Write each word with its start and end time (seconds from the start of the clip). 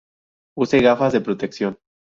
Use 0.57 0.79
gafas 0.81 1.13
de 1.13 1.21
protección. 1.21 1.77